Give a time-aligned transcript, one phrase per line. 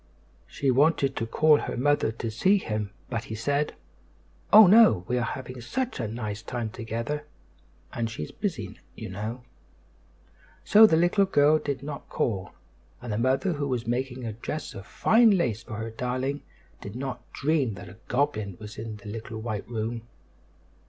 [0.47, 3.75] She wanted to call her mother to see him; but he said:
[4.51, 4.65] "Oh!
[4.65, 7.27] no; we are having such a nice time together,
[7.93, 9.43] and she's busy, you know."
[10.63, 12.49] So the little girl did not call;
[12.99, 16.41] and the mother, who was making a dress of fine lace for her darling,
[16.81, 20.07] did not dream that a goblin was in the little white room.